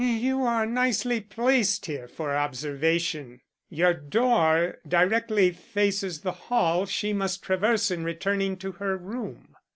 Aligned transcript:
"You 0.03 0.41
are 0.45 0.65
nicely 0.65 1.19
placed 1.21 1.85
here 1.85 2.07
for 2.07 2.35
observation. 2.35 3.41
Your 3.69 3.93
door 3.93 4.79
directly 4.87 5.51
faces 5.51 6.21
the 6.21 6.31
hall 6.49 6.87
she 6.87 7.13
must 7.13 7.43
traverse 7.43 7.91
in 7.91 8.03
returning 8.03 8.57
to 8.57 8.71
her 8.71 8.97
room." 8.97 9.55